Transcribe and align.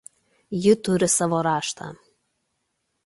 Ji 0.61 0.73
turi 0.87 1.09
savo 1.17 1.43
raštą. 1.49 1.91